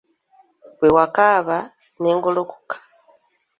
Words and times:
Bwe 0.77 0.89
wakaaba 0.97 1.57
ne 1.99 2.09
ngolokoka 2.17 2.75